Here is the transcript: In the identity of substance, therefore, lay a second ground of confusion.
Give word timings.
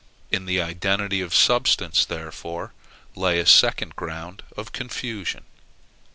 In 0.31 0.47
the 0.47 0.59
identity 0.59 1.21
of 1.21 1.31
substance, 1.31 2.05
therefore, 2.05 2.73
lay 3.15 3.37
a 3.39 3.45
second 3.45 3.95
ground 3.95 4.41
of 4.57 4.71
confusion. 4.71 5.43